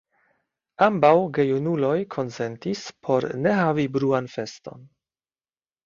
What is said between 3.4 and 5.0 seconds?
ne havi bruan feston.